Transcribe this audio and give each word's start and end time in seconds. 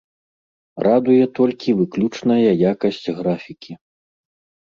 Радуе 0.85 1.25
толькі 1.39 1.75
выключная 1.81 2.53
якасць 2.73 3.01
графікі. 3.19 3.71